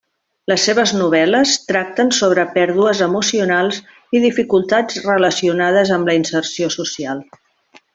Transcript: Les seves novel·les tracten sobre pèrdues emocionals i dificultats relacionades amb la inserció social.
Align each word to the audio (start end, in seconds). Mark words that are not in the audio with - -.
Les 0.51 0.63
seves 0.69 0.93
novel·les 1.01 1.53
tracten 1.73 2.09
sobre 2.21 2.47
pèrdues 2.57 3.03
emocionals 3.09 3.81
i 4.21 4.25
dificultats 4.27 5.01
relacionades 5.13 5.97
amb 5.99 6.13
la 6.13 6.21
inserció 6.25 6.77
social. 6.83 7.27